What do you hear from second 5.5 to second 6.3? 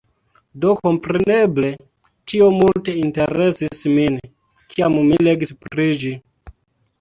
pri ĝi.